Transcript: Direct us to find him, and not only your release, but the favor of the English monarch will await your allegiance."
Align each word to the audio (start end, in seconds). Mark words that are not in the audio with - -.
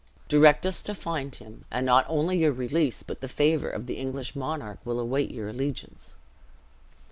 Direct 0.27 0.65
us 0.65 0.81
to 0.81 0.95
find 0.95 1.35
him, 1.35 1.63
and 1.69 1.85
not 1.85 2.07
only 2.09 2.39
your 2.39 2.51
release, 2.53 3.03
but 3.03 3.21
the 3.21 3.27
favor 3.27 3.69
of 3.69 3.85
the 3.85 3.97
English 3.99 4.35
monarch 4.35 4.79
will 4.83 4.99
await 4.99 5.29
your 5.29 5.47
allegiance." 5.47 6.15